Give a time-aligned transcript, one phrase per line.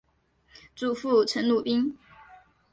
[0.75, 1.95] 祖父陈鲁宾。